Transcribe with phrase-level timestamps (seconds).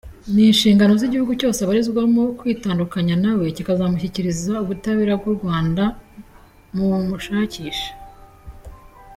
[0.33, 5.83] Ni inshingano z’igihugu cyose abarizwamo kwitandukanya nawe kikazamushyikiriza ubutabera bw’u Rwanda
[6.75, 7.89] bumushakisha.”